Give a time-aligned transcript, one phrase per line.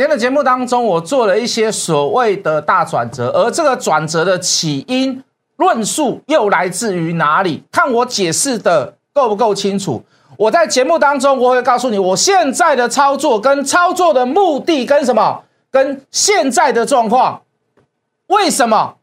[0.00, 5.22] 今天的节目当中，我做了一些所谓的大转折，而这个转折的起因
[5.56, 7.62] 论述又来自于哪里？
[7.70, 10.02] 看我解释的够不够清楚？
[10.38, 17.42] 我在节目当中我会告诉你，我现在的操作跟操作的目的跟什么，跟现在的状况，
[18.28, 18.94] 为什么？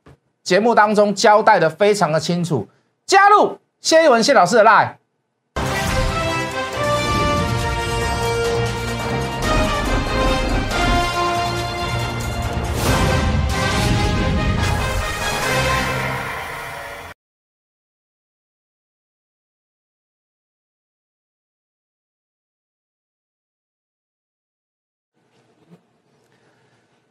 [0.42, 2.68] 节目当中交代的非常的清楚。
[3.06, 4.96] 加入谢一文谢老师的 line。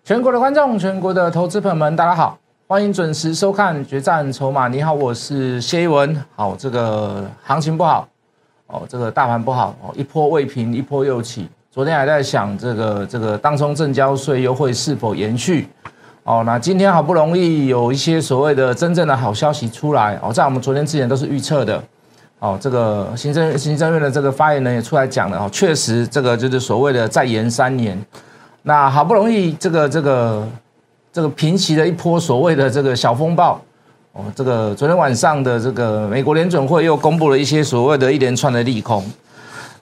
[0.06, 2.38] 全国的观众，全国的投资朋友们，大家好，
[2.68, 4.66] 欢迎准时收看《决战筹码》。
[4.70, 6.16] 你好，我是谢一文。
[6.36, 8.06] 好，这个行情不好
[8.68, 11.48] 哦，这个大盘不好哦，一波未平，一波又起。
[11.72, 15.66] 昨天还在想这个这个当中正交税优惠是否延续
[16.22, 21.82] 哦，那今天好不容易有一些所谓的真正的好消息出来哦，在我们昨天之前都是预测的
[22.38, 28.00] 哦，这个行政行政院的这个发言人也出来讲了哦，确实这个就是所谓的再延三年。
[28.68, 30.44] 那好不容易这个这个
[31.12, 33.60] 这个平息了一波所谓的这个小风暴
[34.10, 39.08] 哦，这个昨天晚上的这个美国联准会又公布了一些所谓的一连串的利空，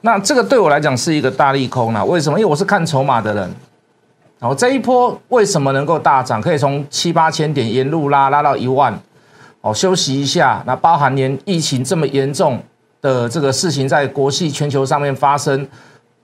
[0.02, 2.04] 那这个对我来讲是一个大利空啊？
[2.04, 2.38] 为什么？
[2.38, 3.50] 因为我是看筹码的人，
[4.38, 6.38] 然后这一波为什么能够大涨？
[6.38, 8.92] 可以从七八千点沿路拉拉到一万，
[9.62, 10.62] 哦，休息一下。
[10.66, 12.62] 那包含连疫情这么严重
[13.00, 15.66] 的这个事情在国际全球上面发生。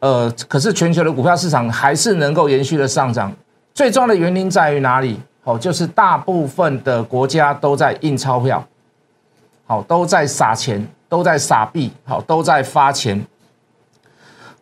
[0.01, 3.33] 呃，可是全球的股票市场还是能够延续的上涨，
[3.73, 5.21] 最重要的原因在于哪里？
[5.43, 8.63] 好，就是大部分的国家都在印钞票，
[9.67, 13.25] 好，都在撒钱，都在撒币，好，都在发钱。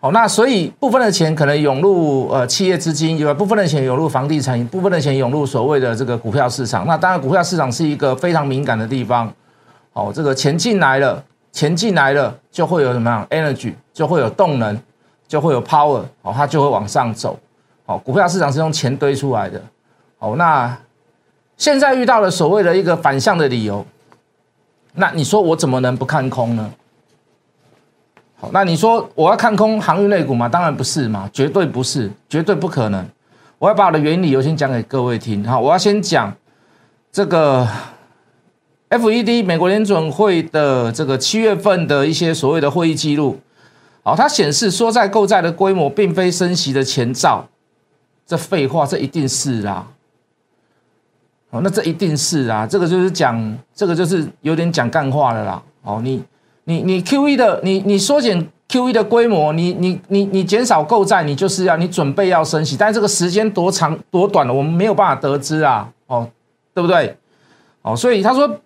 [0.00, 6.86] 好，那所以部分的钱可能涌入呃企业资金，有部分的钱涌入房地产，部分的钱涌入所谓的这个股票市场。
[6.86, 9.33] 那当然，股票市场是一个非常敏感的地方。
[9.92, 14.80] 好，这个钱进来了，钱进来了，就会有什么样 energy，就会有动能。
[15.28, 17.39] 就会有 power 哦，它就会往上走，
[17.84, 19.62] 哦，股票市场是用钱堆出来的，
[20.18, 20.77] 哦，那
[21.58, 23.84] 现在遇到了所谓的一个反向的理由，
[24.94, 26.72] 那你说我怎么能不看空呢？
[28.40, 30.48] 好，那你说我要看空航运类股吗？
[30.48, 33.06] 当然不是嘛，绝对不是，绝对不可能。
[33.58, 36.33] 我要把我的原理优先讲给各位听，哈，我要先讲
[37.12, 37.68] 这个
[38.88, 43.38] FED 美国联准会的这个七月份的一些所谓的会议记录。
[44.03, 47.47] 好，它显示说在购债的规模并非升息的前兆，
[48.27, 49.86] 这废话，这一定是啦。
[51.51, 55.63] 哦，那这一定是啊，这个就是讲，这个就是有点讲干话了啦。
[55.83, 56.23] 哦，你
[56.64, 65.91] 你你 Q E 的，你你缩减 Q E 的规模，你你你你减少购债，你就是要你准备要升息，但这个时间多长多短了，我们没有办法得知啊。
[66.07, 66.29] 哦，
[66.73, 67.17] 对不对？
[67.83, 68.59] 哦，所以他说。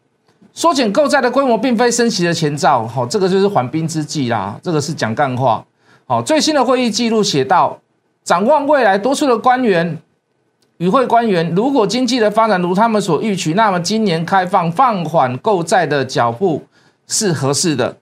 [0.54, 4.58] 缩减购债的规模并非升息的前兆，好，这个就是缓兵之计啦。
[4.62, 5.64] 这个是讲干话。
[6.06, 7.78] 好，最新的会议记录写到，
[8.22, 9.98] 展望未来，多数的官员
[10.76, 16.62] 与会官员，如果经济的发展如他们所预期，那么今年开放放缓购债的脚步
[17.06, 17.96] 是合适的。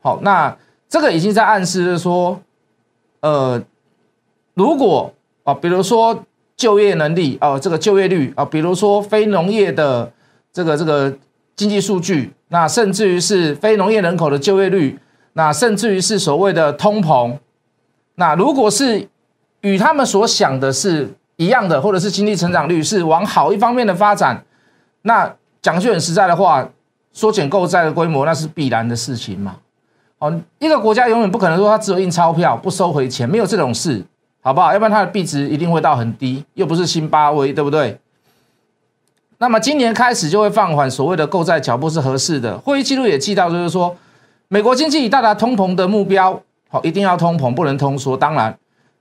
[0.00, 0.56] 好，那
[0.88, 2.40] 这个已经在暗示说，
[3.20, 3.60] 呃，
[4.54, 5.12] 如果
[5.42, 6.22] 啊，比如说
[6.56, 10.12] 就业能力哦，这个就业率啊，比如说非农业的
[10.52, 11.12] 这个这个。
[11.56, 14.98] 经济数据，那甚至于是非农业人口的就业率，
[15.32, 17.38] 那甚至于是所谓的通膨，
[18.16, 19.08] 那如果是
[19.62, 24.44] 与他们所想的是一样的，或者是经济成长率是往好一方面的发展，
[25.02, 26.68] 那讲句很实在的话，
[27.12, 29.56] 缩减购债的规模那是必然的事情嘛。
[30.18, 34.02] 哦，一个国家永远不可能说它只有印钞票不收回钱，没有这种事，
[34.40, 34.72] 好不好？
[34.72, 37.98] 要不然它的币值一定会到很低，又不是新巴威，对不对？
[39.38, 42.56] 那么今年开始就会放缓所谓的购债脚步是合适的。
[42.58, 43.94] 会议记录也记到，就是说，
[44.48, 48.16] 美国经济已到达通膨的目标，好，一定要通膨，不能通缩。
[48.16, 48.58] 当然，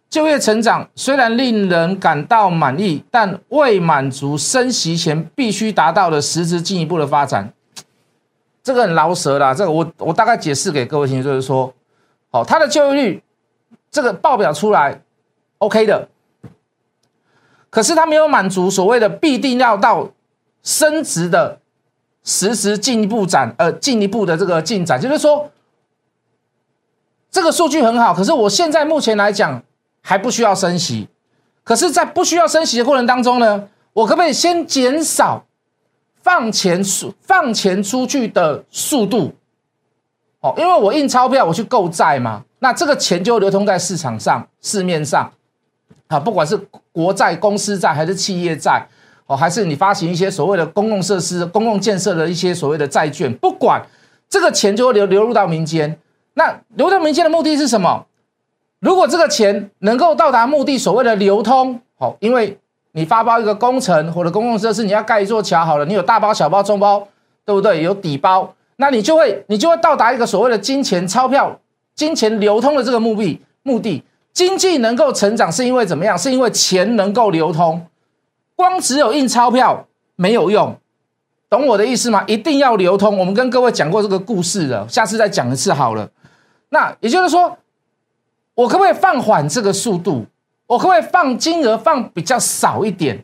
[0.09, 7.53] 就业成长虽然令人感到满意，但未满足升息前必须达到的实质进一步的发展。
[8.61, 11.73] 这个很饶舌啦，这个我我大概解释给各位听，就是说，
[12.29, 13.23] 好，它的就业率
[13.89, 15.01] 这个报表出来
[15.59, 16.09] ，OK 的，
[17.69, 20.09] 可是他没有满足所谓的必定要到。
[20.65, 21.59] 升值的
[22.23, 25.49] 实时进一步展，呃，进一步的这个进展，就是说，
[27.31, 29.61] 这个数据很好，可是我现在目前来讲
[30.01, 31.07] 还不需要升息，
[31.63, 35.45] 可是，在不需要升息的过程当中呢，我可不可以先减少
[36.23, 39.35] 放钱出放钱出去的速度？
[40.41, 45.31] 哦，因为我印钞票，我去购债嘛，那这个钱就流通在市场上、市面上，
[46.07, 46.57] 啊，不管是
[46.91, 48.87] 国债、公司债还是企业债，
[49.27, 53.81] 哦，还是你发行一些所谓的公共设施、公共建设的一些所谓的债券，不管
[54.29, 55.97] 这个钱就会流流入到民间。
[56.35, 58.05] 那流到民间的目的是什么？
[58.79, 62.59] 如果这个钱能够到达目的，所谓的流通，好，因为
[62.91, 67.07] 你发包一个工程或者公共设施，你要盖一座桥，好了，你有大包、小包、中包，
[67.45, 67.81] 对不对？
[67.81, 71.59] 有底包，那你就会你就会到达一个所谓的金钱钞票、
[71.95, 74.03] 金钱流通的这个目的目的。
[74.33, 76.17] 经济能够成长是因为怎么样？
[76.17, 77.81] 是因为钱能够流通，
[78.55, 80.75] 光只有印钞票没有用，
[81.49, 82.23] 懂我的意思吗？
[82.27, 83.17] 一定要流通。
[83.17, 86.09] 我们跟各位讲过这个故事了，下次再讲一次好了。
[86.69, 87.57] 那也就是说，
[88.53, 90.25] 我可不可以放缓这个速度？
[90.67, 93.23] 我可不可以放金额放比较少一点？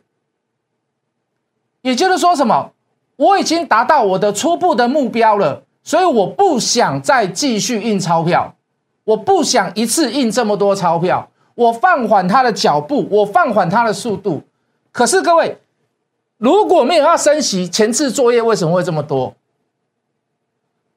[1.80, 2.70] 也就是说，什么？
[3.16, 8.54] 我已经达到我的初步的目标了，所以我不想再继续印钞票。
[9.04, 14.42] 我不想一次印这么多钞票，我放缓它的脚步，我放缓它的速度。
[14.92, 15.58] 可是各位，
[16.36, 19.34] 如果没有要升息，前置作业为什么会这么多？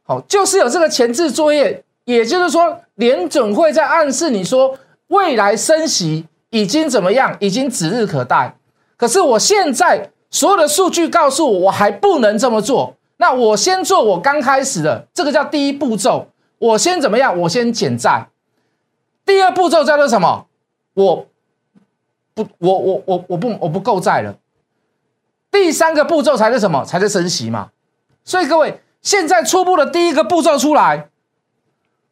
[0.04, 4.78] 好，就是有这个前置作业，也就是说，联准会在暗示你说，
[5.08, 8.58] 未来升息已经怎么样，已经指日可待。
[8.98, 12.96] 可是我现在所有的数据告诉我，我还不能这么做。
[13.18, 16.28] 那我先做我刚开始的，这个叫第一步骤。
[16.58, 17.40] 我先怎么样？
[17.42, 18.28] 我先减债。
[19.26, 20.48] 第二步骤叫做什么？
[20.94, 21.26] 我
[22.36, 24.38] 不，我我我我不我不够债了。
[25.50, 26.86] 第三个步骤才是什么？
[26.86, 27.72] 才是升息嘛。
[28.24, 31.10] 所以各位，现在初步的第一个步骤出来，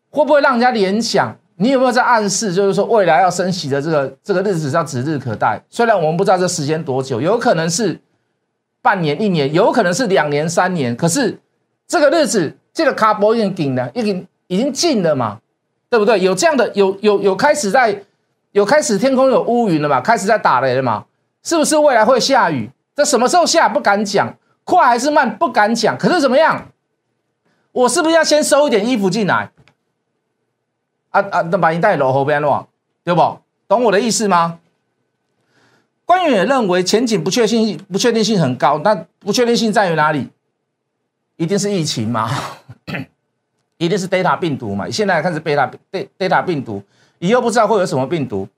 [0.09, 1.37] 会不会让人家联想？
[1.57, 5.61] 你有没有在暗示，就是说未来要升息的这个这个日子要指日可待？
[5.69, 7.99] 虽然我们不知道这时间多久，有可能是
[8.81, 10.95] 半年、一年，有可能是两年、三年。
[10.95, 11.39] 可是
[11.87, 14.27] 这个日子，这个卡波已经顶了，已经。
[14.47, 15.39] 已经近了嘛，
[15.89, 16.19] 对不对？
[16.19, 18.03] 有这样的有有有开始在
[18.53, 19.99] 有开始天空有乌云了嘛？
[19.99, 21.05] 开始在打雷了嘛？
[21.43, 22.69] 是不是未来会下雨？
[22.95, 24.33] 这什么时候下不敢讲，
[24.63, 25.97] 快还是慢不敢讲。
[25.97, 26.69] 可是怎么样？
[27.71, 29.51] 我是不是要先收一点衣服进来？
[31.09, 32.67] 啊啊，那把你带楼后边了，
[33.03, 33.39] 对不？
[33.67, 34.59] 懂我的意思吗？
[36.05, 40.29] 官员也认为前景不确定性不确定性很高，那不确定性在于哪里？
[41.37, 42.29] 一定是疫情嘛？
[43.77, 44.87] 一定是 Delta 病毒嘛？
[44.89, 45.71] 现在看是贝塔
[46.19, 46.83] Delta 病毒，
[47.23, 48.49] 以后不知道会有什么病毒。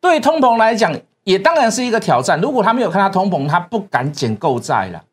[0.00, 0.92] 对通膨来讲，
[1.22, 2.40] 也当然是一个挑战。
[2.40, 5.04] 如果他没有看到通膨，他不敢减购债了，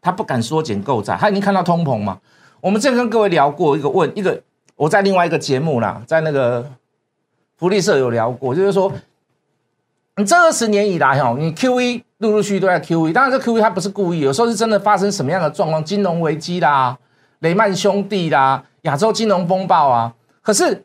[0.00, 1.16] 他不敢说减购债。
[1.16, 2.20] 他已经看到通膨嘛？
[2.60, 4.40] 我们之前跟各位聊过一个问一个，
[4.76, 6.70] 我在另外一个节目啦，在那个
[7.56, 8.92] 福利社有聊过，就是说，
[10.14, 12.04] 你这二十年以来哈，你 QE。
[12.18, 16.98] 陆陆续续都在 Q E，当然这 Q E 它不是故意，有时候是真的发生什么样的状况，金融危机啦、
[17.40, 20.14] 雷曼兄弟啦、亚洲金融风暴啊。
[20.40, 20.84] 可是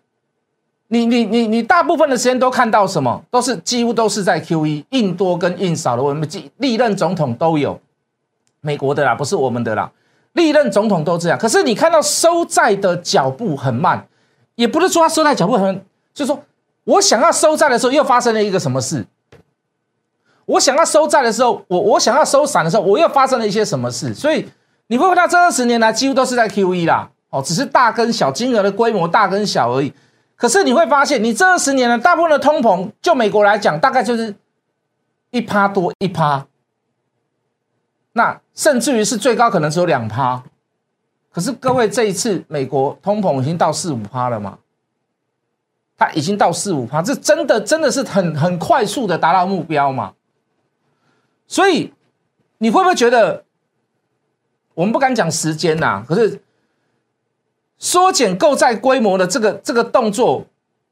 [0.88, 3.24] 你你你你大部分的时间都看到什么？
[3.32, 7.80] 都是几乎都是在 Q E，印多跟印少的问题，历任总统都有，
[8.62, 9.92] 美国的啦，不是我们的啦，
[10.34, 11.38] 历任总统都这样。
[11.38, 14.08] 可是你看到收债的脚步很慢，
[14.56, 16.44] 也不是说他收债脚步很，就是说
[16.84, 19.06] 我想要收债的时候，又发生了一个什么事？
[20.46, 24.14] 我想要收债的时候，我我想要收散的时候，我又发生了一些什么事？
[24.14, 24.48] 所以
[24.88, 29.94] 你会看到这二十年来几乎都是在 Q E 啦，哦，只是大跟小金额的规模大跟小而已。
[30.36, 34.36] 可是你会发现，你这二十年呢，大部分的通膨，就美国来讲，大概就是
[35.32, 36.46] 一趴多一趴，
[38.12, 40.44] 那甚至于是最高可能只有两趴。
[41.32, 44.60] 可是各位，这一次美国通膨已经到四五趴了嘛？
[45.98, 50.14] 它已经到四五趴，这真的真的是很很快速的达到目标嘛？
[51.48, 51.94] 所以
[52.58, 53.45] 你会不会觉得，
[54.76, 56.04] 我们不敢讲时间呐？
[56.08, 56.40] 可是
[57.80, 60.46] 缩减购债规模的这个这个动作，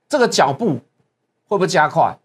[0.09, 0.79] 这个脚步
[1.47, 2.17] 会不会加快？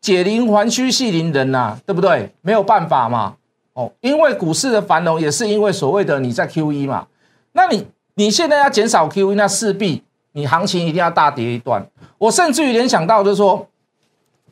[0.00, 2.32] 解铃还须系铃人呐，对不对？
[2.40, 3.36] 没有办法嘛。
[3.74, 7.06] 哦，因为股市的繁荣也是因为所谓的你在 Q E 嘛。
[7.52, 11.86] 那你你现在要减少 Q E，那势必你行情一定要大跌一段。
[12.18, 13.68] 我甚至于联想到就是说。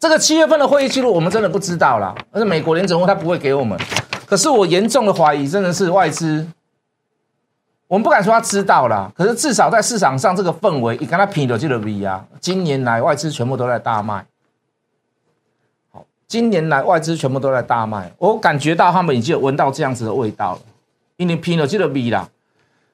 [0.00, 2.12] 这个七月份的会议记录，我们真的不知道啦。
[2.32, 3.78] 而且美国联准会他不会给我们。
[4.32, 6.48] 可是我严重的怀疑，真的是外资。
[7.86, 12.26] 我们不敢说他知道啦，可是至少在市场上这个氛围，你跟他拼的就得 V 啊。
[12.40, 14.24] 今年来外资全部都在大卖。
[15.90, 20.60] 好，今年来外资全部都在大卖，我感觉到他们已经闻到这样子的味道了。
[21.18, 22.30] 因为拼了就得 V 啦。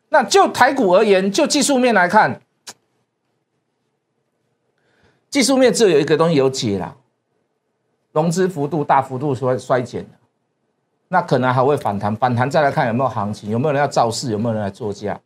[0.08, 2.40] 那就台股而言，就技术面来看。
[5.30, 6.96] 技术面只有一个东西有解啦，
[8.10, 10.04] 融资幅度大幅度衰衰减
[11.08, 15.18] 那可能还会反弹，反弹再来看有没有行情，有没有人要造势，有没有人来做价。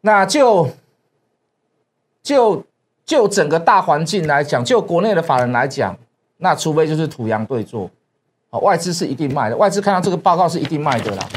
[0.00, 0.68] 那就
[2.22, 2.64] 就
[3.04, 5.96] 就整个大环境来讲，就国内的法人来讲，
[6.38, 7.90] 那除非就是土洋对坐，
[8.50, 11.28] 好，外资是一定卖的，外资看到这个报告是一定卖的啦。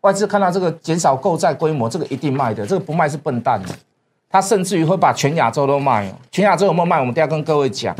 [0.00, 3.68] 外资看到这个减少购债规模，这个一定卖的，这个不卖是笨蛋的。
[4.28, 6.98] 他甚至于会把全亚洲都卖哦，全亚洲有没有卖？
[6.98, 7.94] 我们都要跟各位讲。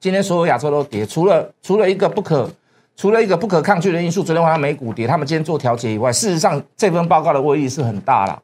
[0.00, 2.50] 今天所有亚洲都跌，除了除了一个不可，
[2.98, 8.42] 除了一个不可抗拒的因素，昨天晚上美股跌，他们今天做调节以外，事实上这份报告的威力是很大了。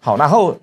[0.00, 0.58] 好，然后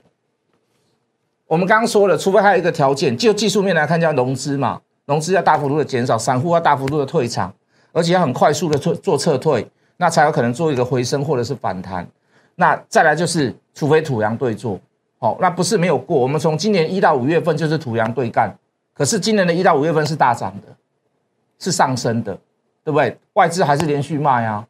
[1.45, 7.53] 我们刚刚说了，除非还有一个条件，就技术面来看，叫融资嘛，融资要大幅度的减少，散户要大幅度的退场，
[7.93, 9.65] 而且要很快速的做做撤退。
[9.95, 12.05] 那才有可能做一个回升或者是反弹，
[12.55, 14.77] 那再来就是除非土洋对坐，
[15.17, 16.19] 好，那不是没有过。
[16.19, 18.53] 我们从今年一到五月份就是土洋对干，
[18.93, 20.75] 可是今年的一到五月份是大涨的，
[21.57, 22.37] 是上升的，
[22.87, 23.19] 对不对？
[23.33, 24.65] 外资还是连续卖啊，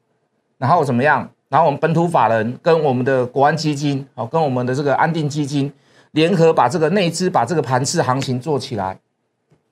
[0.58, 1.30] 然后怎么样？
[1.50, 5.72] 然后我们本土法人跟我们的国安基金，好，跟我们的这个安定基金
[6.14, 9.00] 联合把这个内资把这个盘次行情做起来，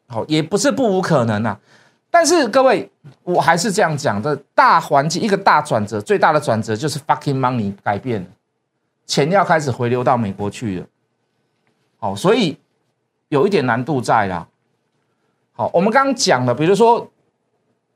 [0.05, 1.59] 好，也不是不无可能啊。
[2.11, 2.87] 但是各位，
[3.23, 8.23] 我还是这样讲的，大环境一个大转折，最大的转折就是 fucking money 改变，
[9.07, 10.85] 钱要开始回流到美国去了。
[11.97, 12.55] 好，所以
[13.29, 14.47] 有一点难度在啦。
[15.53, 17.09] 好，我们刚刚讲了，比如说，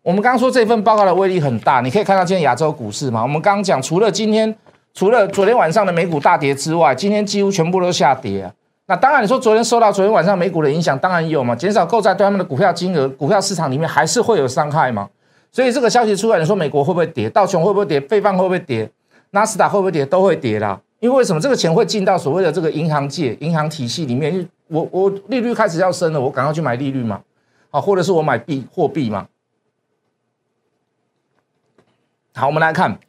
[0.10, 3.22] 我们刚刚说这份报告的威力很大，你可以看到今天亚洲股市嘛。
[3.22, 4.54] 我们刚刚讲，除了今天，
[4.92, 8.52] 除了昨天晚上的美股大跌之外，今天几乎全部都下跌啊。
[8.88, 15.08] 那当然，你说昨天受到昨天晚上美股的影响，当然有嘛，减少购债对他们的股票金额，股票市场里面还是会有伤害嘛。
[15.52, 17.30] 所以这个消息出来，你说美国会不会跌？
[17.30, 18.02] 道琼会不会跌？
[18.02, 18.90] 费放会不会跌？
[19.30, 20.04] 纳斯达会不会跌？
[20.04, 20.82] 都会跌啦。
[21.02, 21.40] 因为为什么？
[21.40, 24.50] 这个钱会进到所谓的这个银行界、银行体系里面。
[24.70, 27.22] 我我利率开始要升了，我赶快去买利率嘛，
[27.70, 29.28] 啊，或者是我买币货币嘛。
[32.36, 33.00] 好，我们来看。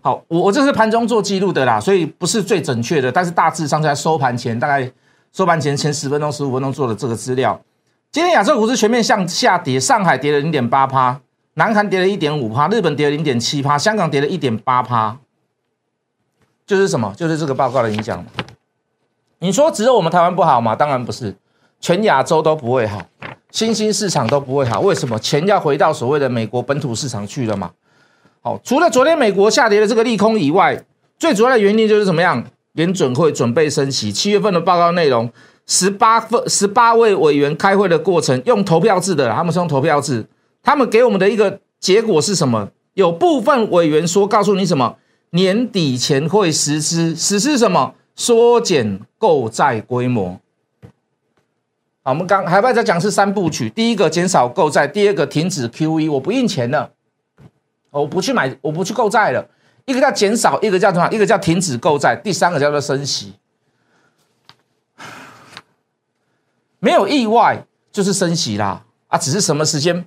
[0.00, 4.90] 好，我我这是盘中做记录的啦，所以不是最准确的，但是大致上在收盘前，大概
[5.32, 7.60] 收盘前前十分钟、十五分钟做的这个资料。
[8.12, 11.20] 今天亚洲股市全面向下跌，上海跌了零点八趴，
[11.54, 15.18] 南韩跌了一点五趴，日本跌了零点七趴，香港跌了一点八趴。
[16.64, 17.12] 就是什么？
[17.16, 18.24] 就是这个报告的影响
[19.38, 20.74] 你说只有我们台湾不好吗？
[20.74, 21.36] 当然不是，
[21.80, 23.02] 全亚洲都不会好，
[23.50, 24.80] 新兴市场都不会好。
[24.80, 25.18] 为什么？
[25.18, 27.72] 钱要回到所谓的美国本土市场去了嘛？
[28.46, 30.80] 好，除了昨天美国下跌的这个利空以外，
[31.18, 32.44] 最主要的原因就是怎么样？
[32.74, 35.28] 联准会准备升息，七月份的报告内容，
[35.66, 40.24] 十八份十八位委员开会的过程用投票制的，他们是用投票制，
[40.62, 42.68] 他们给我们的一个结果是什么？
[42.94, 44.94] 有部分委员说，告诉你什么？
[45.30, 47.94] 年底前会实施，实施什么？
[48.14, 50.38] 缩减购债规模。
[52.04, 56.92] 好，我们刚还在讲是三部曲，第一个减少购债，第二个停止 QE，我不印钱了。
[58.00, 59.48] 我不去买，我不去购债了。
[59.84, 61.08] 一个叫减少，一个叫什么？
[61.12, 63.34] 一个叫停止购债，第三个叫做升息。
[66.80, 70.04] 没有意外就是升息啦，啊，只是什么时间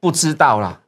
[0.00, 0.80] 不知道啦。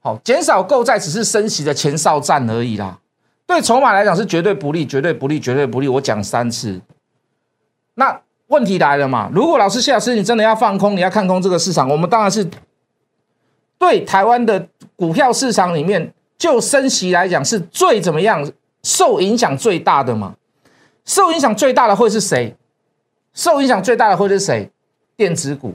[0.00, 2.98] 好，减少购债只是升息的前哨战而已啦。
[3.46, 5.88] 对筹码来讲是绝对不利，绝对不利，绝对不利。
[5.88, 6.80] 我讲三次。
[7.94, 9.30] 那问题来了嘛？
[9.32, 12.48] 如果老师谢老师你真的要放空，你要看空这个市场，我们当然是。
[13.80, 18.46] 对台湾的股票市场里面，就升息来讲，是最怎么样
[18.82, 20.34] 受影响最大的嘛？
[21.06, 22.54] 受影响最大的会是谁？
[23.32, 24.70] 受影响最大的会是谁？
[25.16, 25.74] 电子股，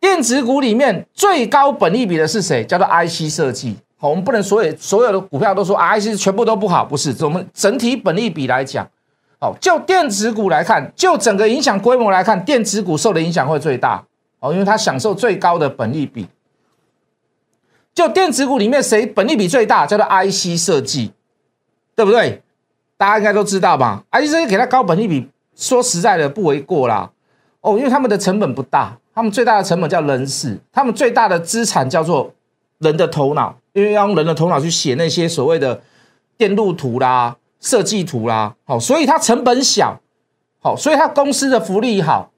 [0.00, 2.64] 电子股里面最高本利比的是谁？
[2.64, 3.76] 叫做 IC 设计。
[3.98, 7.14] 好，我们不能所有所有的股票都说 IC 全部都不好，不是。
[7.22, 8.88] 我们整体本利比来讲，
[9.38, 14.02] 好，就电子股来看，就整个影响规模来看，电子股受的影响会最大。
[14.40, 16.26] 哦，因为它享受最高的本利比。
[17.96, 21.12] 就电子股里面谁本利比最大，叫做 IC 设计，
[21.94, 22.42] 对不对？
[22.98, 27.10] 大家应该都知道吧？IC 设计给它高本利比，说实在的不为过啦。
[27.62, 32.30] 哦，因为他们的成本不大，他们最大的成本叫人事，他们最大的资产叫做
[32.80, 35.80] 人的头脑，因为要用人的头脑去写那些所谓的
[36.36, 39.98] 电路图啦、设计图啦，好，所以它成本小，
[40.60, 42.30] 好，所以它公司的福利好，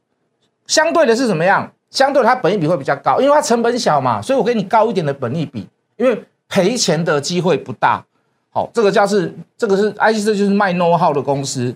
[0.68, 1.72] 相对的是怎么样？
[1.90, 5.66] 相对它本益比会比较高，因为它成本小嘛，所以我给你高一点的本益比，
[5.96, 8.04] 因为赔钱的机会不大。
[8.50, 11.74] 好，这个叫是这个是 IC 这就是卖 know how 的公司。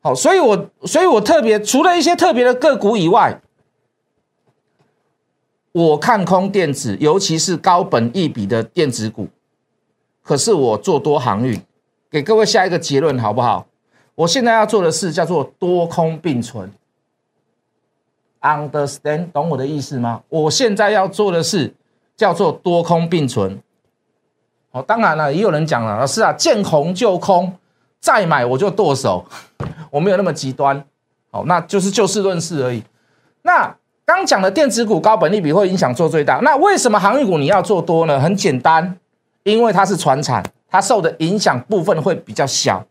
[0.00, 3.40] 好，所以我所以我特别除了一些特别的个股以外，
[5.72, 9.28] 我看空电子，尤其是高本益比的电子股。
[10.22, 11.60] 可是我做多航运，
[12.10, 13.66] 给各位下一个结论好不好？
[14.14, 16.72] 我现在要做的事叫做多空并存。
[18.44, 20.22] Understand，懂我的意思吗？
[20.28, 21.72] 我现在要做的事
[22.14, 23.58] 叫做多空并存。
[24.70, 27.56] 哦，当然了，也有人讲了，老师啊，见红就空，
[28.00, 29.24] 再买我就剁手，
[29.90, 30.84] 我没有那么极端，
[31.30, 32.82] 好，那就是就事论事而已。
[33.40, 33.74] 那
[34.04, 38.20] 刚讲的电子股高本利比会影响做最大，那为什么航运股你要做多呢？
[38.20, 38.98] 很简单，
[39.44, 42.84] 因为它是船产，它受的影响部分会比较小，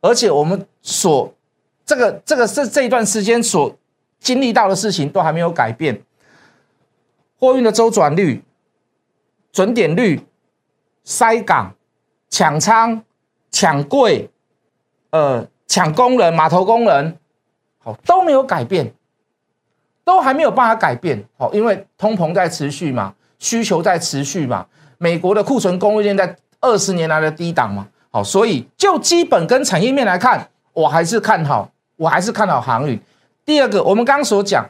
[0.00, 1.32] 而且我们所
[1.84, 3.72] 这个这个是这一段时间所
[4.26, 6.02] 经历到的事情都还没有改变，
[7.38, 8.42] 货运的周转率、
[9.52, 10.26] 准点率、
[11.04, 11.72] 塞港、
[12.28, 13.04] 抢仓、
[13.52, 14.28] 抢柜、
[15.10, 17.16] 呃抢工人、码头工人，
[17.78, 18.92] 好都没有改变。
[20.02, 24.66] 都还没有办法改变，好，因为通膨在持续嘛，需求在持续嘛，
[24.98, 33.00] 美国的库存供应链在二十年来的低档嘛，好，所以就基本跟产业面来看，我还是看好，我还是看好航运。
[33.46, 34.68] 第二个，我们刚刚所讲，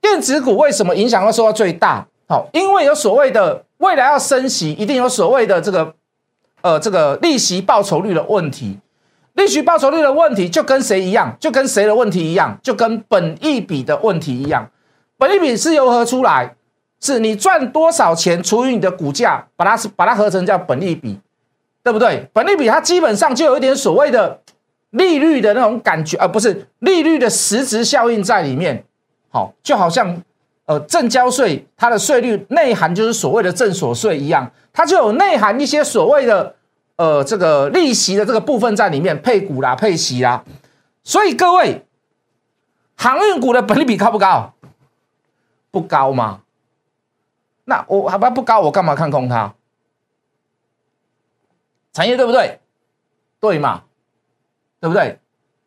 [0.00, 2.06] 电子股为什么影响会受到最大？
[2.26, 5.94] 好，因为有所谓的未来要升息，一定有所谓的这个，
[6.62, 8.78] 呃，这个利息报酬率的问题。
[9.34, 11.36] 利息报酬率的问题就跟谁一样？
[11.38, 12.58] 就跟谁的问题一样？
[12.62, 14.70] 就跟本益比的问题一样。
[15.18, 16.56] 本益比是由何出来？
[17.00, 21.20] 是你赚多少钱除以你的股价，把它把它合成叫本益比，
[21.82, 22.26] 对不对？
[22.32, 24.40] 本益比它基本上就有一点所谓的
[24.94, 28.84] 利率的那种感觉，而不是利率的实质效应在里面。
[29.28, 30.22] 好，就好像
[30.66, 36.54] 呃正交税它的税率内涵就是所谓的正所税一样，它就有内涵一些所谓的
[36.96, 40.44] 呃这个利息的这个部分在里面，配股啦、配息啦。
[41.02, 41.84] 所以各位，
[42.96, 44.54] 航运股的本利比高不高？
[45.70, 46.42] 不高吗？
[47.64, 49.54] 那我好吧不高，我干嘛看空它？
[51.92, 52.60] 产业对不对？
[53.40, 53.83] 对嘛？
[54.84, 55.18] 对不对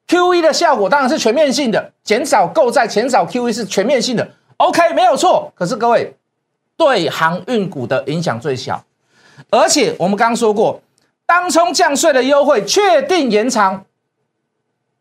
[0.06, 5.52] ？Q E 的效果当然是全面性的，减少购债、减少 Q E 是全面性的，OK 没有错。
[5.56, 6.16] 可是各位，
[6.78, 8.86] 对航运股的影响最小，
[9.50, 10.80] 而且我们刚刚说过，
[11.26, 13.84] 当冲降税的优惠确定延长。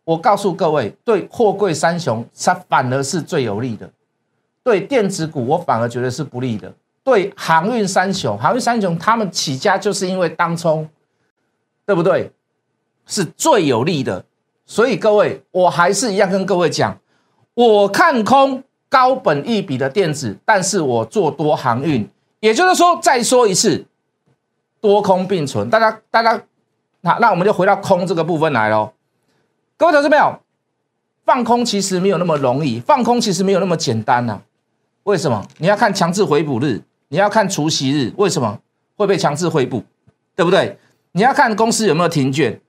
[0.05, 3.91] 我告诉各位，对货柜三雄，它反而是最有利的。
[4.65, 6.73] 对电子股，我反而觉得是不利的。
[7.05, 10.89] 对航运三雄，航运三雄他们起家就是因为当冲，
[11.85, 12.31] 对不对？
[13.07, 14.25] 是最有利的。
[14.67, 16.99] 所以各位，我还是一样跟各位讲，
[17.55, 22.09] 我看空高本一比的电子，但是我做多航运。
[22.41, 23.87] 也就是说，再说一次，
[24.81, 25.71] 多空并存。
[25.71, 26.43] 大家，大家，
[27.01, 28.93] 那那我们就回到空这个部分来喽。
[29.77, 30.39] 各位投资朋友，
[31.25, 34.43] 放空其实没有那么容易，放空其实没有那么简单呐。
[35.05, 36.83] 为什么你要看强制回补日？
[37.09, 38.13] 你要看除夕日？
[38.17, 38.59] 为什么
[38.97, 39.83] 会被强制回补？
[40.35, 40.79] 对不对？
[41.13, 42.61] 你要看公司有没有停券？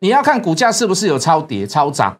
[0.00, 2.18] 你要看股价是不是有超跌、超涨？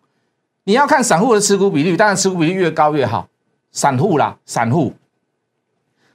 [0.64, 3.28] 你要看散户的持股比率，当然持股比率越高越好。
[3.70, 4.92] 散户啦，散户。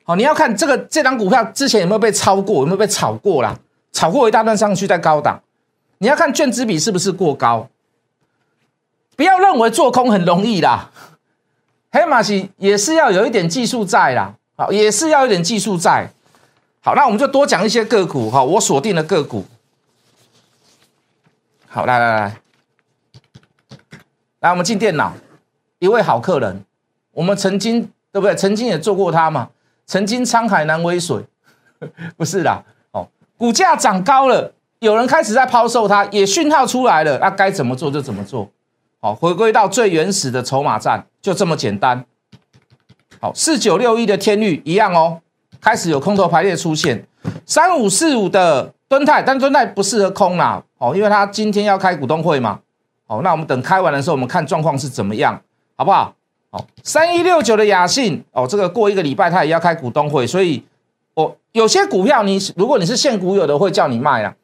[0.04, 3.58] 好，你要看这个这张股票之前有没有被超过，有没有被炒过啦？
[3.92, 5.42] 炒过一大段上去在高档。
[6.00, 7.70] 你要看券资比是不是过高？
[9.16, 10.92] 不要认为做空很容易啦。
[11.92, 16.12] 黑马是也是要有一点技术在啦，好，也是要有点技术在。
[16.82, 19.46] 好，那我们就多讲一些个股哈，我锁定的个股。
[21.76, 22.38] 好，来来来，
[24.42, 25.12] 来我们进电脑，
[25.80, 26.64] 一位好客人，
[27.14, 27.82] 我们曾经
[28.12, 28.36] 对不对？
[28.36, 29.50] 曾经也做过他嘛，
[29.88, 31.26] 曾经沧海难为水，
[32.16, 33.08] 不是啦，哦，
[33.38, 38.48] 股价涨高了，有人开始在抛售它，也讯号出来了，那该怎么做就怎么做。
[39.02, 42.06] 好，回归到最原始的筹码战，就这么简单。
[43.20, 45.22] 好，四九六一的天率一样哦，
[45.60, 47.08] 开始有空头排列出现。
[47.48, 52.60] 三五四五的敦泰，但敦泰不适合空啦，哦，因为他今天要开股东会嘛。
[53.08, 55.42] 好，那我们等开完的时候，我们看状况是怎么样，
[55.78, 56.14] 好不好？
[56.52, 60.62] 好，三一六九的雅信，哦，这个过一个礼拜他也要开股东会，所以，
[61.14, 64.36] 我有些股票你如果你是现股有的会叫你卖啊。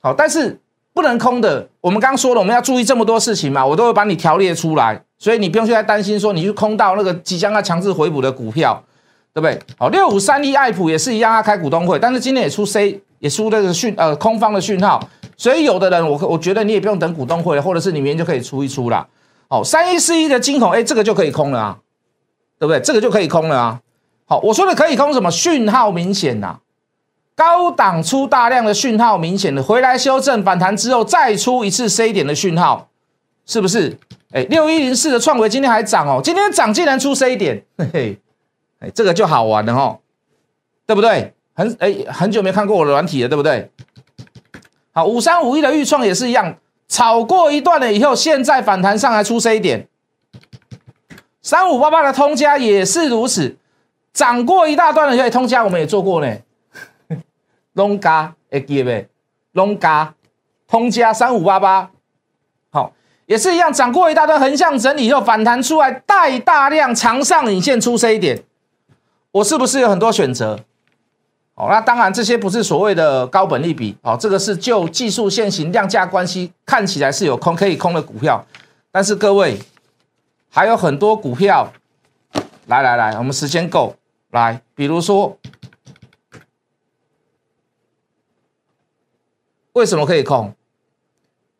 [0.00, 0.58] 好，但是。
[0.94, 8.84] 不能空的，我们刚刚说了，我们要注意这么多事情嘛，我都会把你条列出来，所以你不用去再担心说你去空到那个即将要强制回补的股票，
[9.32, 9.58] 对不对？
[9.78, 15.00] 好，六五三一爱普也是一样，要开股东会，但是今天也出 C，也出这个讯呃空方的讯号，
[15.42, 19.08] 所以有的人我我觉得你也不用等股东会，或者是你明天就可以出一出了。
[19.48, 21.78] 好，三一四一的金孔，哎，这个就可以空了啊，
[22.60, 22.78] 对不对？
[22.78, 23.80] 这个就可以空了啊。
[24.24, 25.32] 好，我说的可以空什么？
[25.32, 26.60] 讯号明显呐。
[27.34, 32.88] 高档出大量的讯号，明显的回来修正反弹之后，再出一次 C 点的讯号，
[33.44, 33.98] 是不是？
[34.30, 38.18] 哎，六一零四的创维今天还涨哦，今天涨竟然出 C 点，嘿嘿，
[38.78, 39.98] 哎，这个就好玩了哈，
[40.86, 41.34] 对不对？
[41.54, 43.68] 很哎，很久没看过我的软体了，对不对？
[44.94, 49.88] 好，五三五一的预创也是一样，炒过一段了以后，现在反弹上来出 C 点，
[51.40, 53.56] 三五八八的通家也是如此，
[54.12, 56.36] 涨过一大段了，因为通家我们也做过呢。
[57.72, 59.08] 龙加会记未？
[59.52, 60.14] 龙加
[60.68, 61.90] 通家三五八八，
[62.70, 62.92] 好，
[63.24, 68.42] 也是一样，涨过一大段横向整理以后反弹出来，带大量长上影线出 C 点，
[69.30, 70.60] 我是不是有很多选择？
[71.70, 78.44] 那当然这些不是所谓的高本利比，哦，这个是就技术线型量价关系看起来是有空可以空的股票，
[78.90, 79.58] 但是各位
[80.50, 81.72] 还有很多股票，
[82.66, 83.96] 来来来，我们时间够，
[84.30, 85.38] 来，比如说。
[89.74, 90.54] 为什么可以空？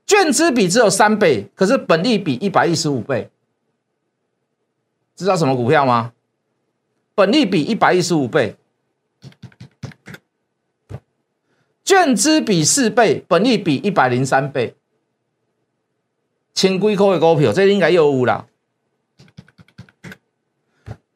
[0.05, 3.31] 券资比只有三倍，可是本利比一百一十五倍。
[5.17, 6.13] 知道什么股票吗？
[7.15, 8.55] 本利比一百一十五倍，
[11.93, 14.75] 券资比四倍，本利比一百零三倍。
[16.55, 18.47] 千几块的股票，这应该又有啦。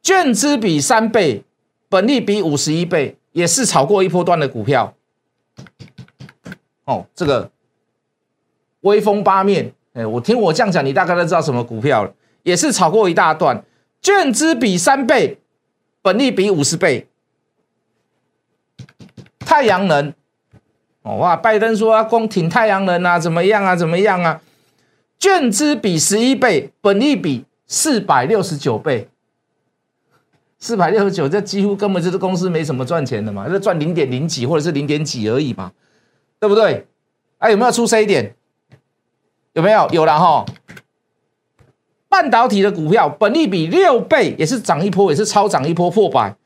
[0.02, 1.42] 券资比三倍，
[1.88, 4.94] 本利比五十一倍，也是炒过一波段的股票。
[6.84, 7.50] 哦，这个
[8.80, 13.64] 威风八面，哎，我听我这样讲，你大概都知道什么股票了，也是炒过一大段，
[14.02, 15.38] 券资比三倍，
[16.02, 17.08] 本利比五十倍，
[19.38, 20.12] 太阳能，
[21.14, 24.40] 哇，拜登说要光挺太阳能啊，怎么样啊，怎么样啊？
[25.18, 29.08] 券资比十一倍，本利比四百六十九倍，
[30.58, 35.72] 四百六十九，这几乎根本就是公司没什么赚钱的嘛，就赚零点零几或者是零点几而已嘛。
[36.38, 36.86] 对不对？
[37.38, 38.34] 哎，有没有出 C 点？
[39.54, 39.88] 有没有？
[39.90, 40.44] 有了哈。
[42.10, 46.36] 半导体的股票，本利比六倍，也是涨一波，也是超涨一波破百。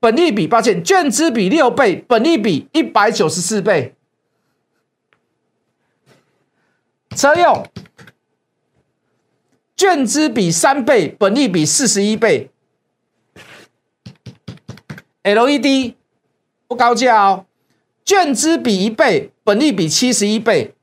[0.00, 3.94] 本利比，抱歉，券资比六倍，本利比一百九十四倍。
[7.14, 7.66] 车用，
[9.76, 12.50] 券资比三倍，本利比四十一倍。
[15.22, 15.94] LED
[16.66, 17.44] 不高价哦。
[18.04, 20.74] 券资比一倍，本利比七十一倍。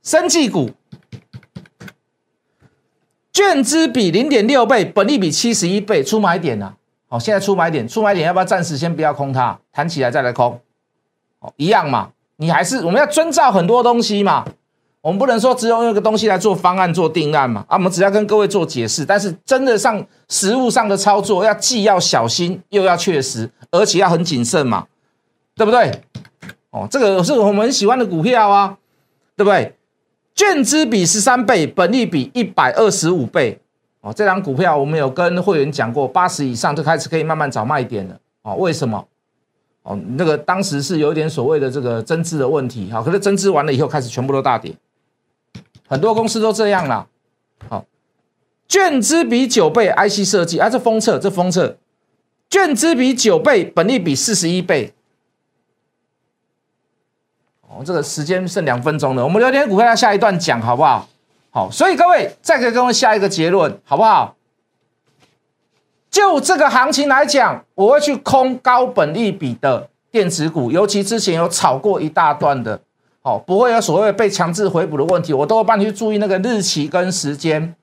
[0.00, 0.70] 生技股，
[3.32, 6.74] 券资比零点六倍，本利比七十一倍，出买点呢？
[7.08, 10.60] 好，现在出买点，出买点要不要暂时先不要空它，弹起来再来空？
[11.40, 14.44] 哦，一样嘛，你还是我们要遵照很多东西嘛。
[15.00, 17.64] 我们不能说只用一个东西来做方案、做定案嘛？
[17.66, 24.86] 啊，我们只要跟各位做解释，但是真的上实物上的操作，要既要小心，又要确实，而且要很谨慎嘛，
[25.56, 25.90] 对不对？
[26.70, 28.76] 哦，这个是我们喜欢的股票啊，
[29.36, 29.74] 对不对？
[30.34, 33.58] 券资比十三倍，本利比一百二十五倍，
[34.00, 39.06] 哦，这张股票我们有跟会员讲过，八十以上就开始可以慢慢找卖点了，哦，为什么？
[39.82, 44.74] 哦，那个当时是有一点所谓的这个增资的问题，好，可是增资完了以后，开始全部都大跌。
[45.88, 47.06] 很多公司都这样啦。
[47.68, 47.84] 好，
[48.68, 51.76] 券资比九倍，IC 设计啊，这封测，这封测，
[52.48, 54.94] 券资比九倍，本利比四十一倍。
[57.74, 61.08] 哦，这个时间剩两分钟了，我们聊天股票要下一段讲好不好？
[61.50, 64.34] 好，所以各位再给各位下一个结论好不好？
[66.10, 72.78] 就这个行情来讲，我会去空高本利比的电子股，尤其之前有炒过一大段的。
[73.22, 77.74] 好，不会有所谓被强制回补的问题，我都会帮你去注意那个日期跟时间。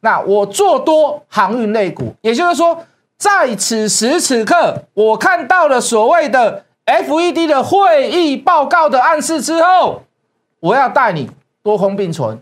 [0.00, 2.84] 那我做多航运类股，也就是说，
[3.16, 10.02] 在此时此刻，我看到了所谓的 FED 的会议报告的暗示之后，
[10.60, 11.30] 我要带你
[11.62, 12.40] 多空并存，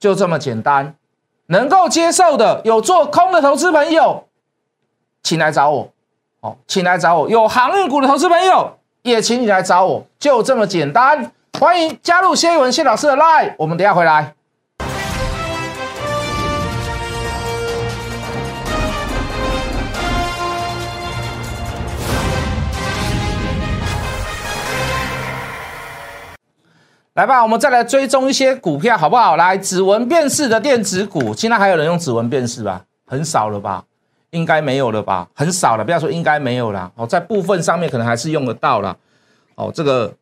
[0.00, 0.94] 就这么简单。
[1.46, 4.24] 能够接受的，有做空的投资朋友，
[5.22, 5.92] 请来找我。
[6.40, 7.28] 好，请来找我。
[7.28, 11.32] 有航运股的投资朋友，也请你来找我，就这么简单。
[11.58, 14.34] 欢迎加入谢文谢老师的 Line，我们等下回来。
[27.18, 29.34] 来吧，我们再来追踪一些股票，好不好？
[29.34, 32.84] 来，指纹辨识的电子股，现在还有人用指纹辨识吧？
[33.06, 33.84] 很少了吧？
[34.30, 35.28] 应该没有了吧？
[35.34, 36.92] 很少了，不要说应该没有了。
[36.94, 38.96] 哦，在部分上面可能还是用得到了。
[39.56, 40.14] 哦，这个。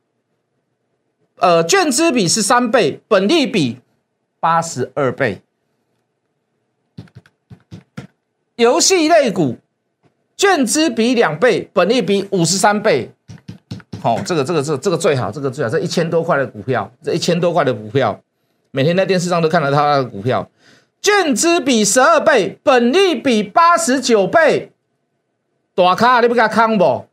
[1.38, 3.78] 呃，券资比是三倍，本利比
[4.40, 5.42] 八十二倍。
[8.54, 9.59] 游戏类股，
[10.35, 13.12] 券资比两倍，本利比五十三倍。
[14.07, 18.16] 哦，这个这个这这个最好，这个最好，这一千多块的股票，这一千多块的股票，
[18.71, 20.49] 每天在电视上都看到它的股票。
[21.03, 24.71] 券资比十二倍，本利比八十九倍。
[25.75, 27.07] 大咖，你不给看不？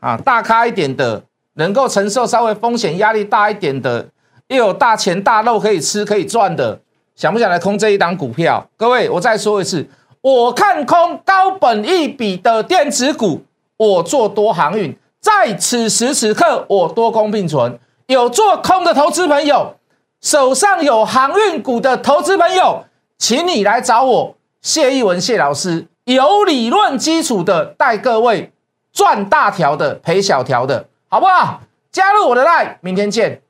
[0.00, 1.24] 啊，大咖一点的。
[1.54, 4.06] 能够承受稍微风险压力大一点的，
[4.46, 6.80] 又有大钱大肉可以吃可以赚的，
[7.16, 8.64] 想不想来空这一档股票？
[8.76, 9.84] 各位，我再说一次，
[10.20, 13.42] 我看空高本一笔的电子股，
[13.76, 17.78] 我做多航运，在此时此刻，我多空并存。
[18.06, 19.76] 有做空的投资朋友，
[20.20, 22.84] 手上有航运股的投资朋友，
[23.18, 28.52] 请你来找我谢义文谢老师，有理论基础的带各位
[28.92, 31.60] 赚大条的赔小条的，好不好？
[31.90, 33.42] 加入我的 line，明天见。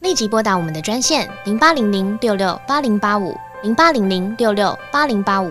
[0.00, 5.50] 立即拨打我们的专线零八零零六六八零八五零八零零六六八零八五